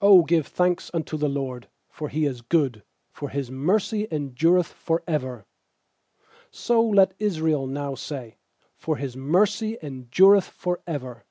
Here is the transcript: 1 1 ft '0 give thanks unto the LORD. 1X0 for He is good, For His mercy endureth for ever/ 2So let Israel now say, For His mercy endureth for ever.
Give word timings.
1 0.00 0.10
1 0.10 0.16
ft 0.18 0.22
'0 0.26 0.26
give 0.26 0.46
thanks 0.46 0.90
unto 0.92 1.16
the 1.16 1.26
LORD. 1.26 1.68
1X0 1.88 1.94
for 1.94 2.08
He 2.10 2.26
is 2.26 2.42
good, 2.42 2.82
For 3.14 3.30
His 3.30 3.50
mercy 3.50 4.06
endureth 4.10 4.66
for 4.66 5.02
ever/ 5.08 5.46
2So 6.52 6.94
let 6.94 7.14
Israel 7.18 7.66
now 7.66 7.94
say, 7.94 8.36
For 8.76 8.98
His 8.98 9.16
mercy 9.16 9.78
endureth 9.82 10.48
for 10.48 10.82
ever. 10.86 11.24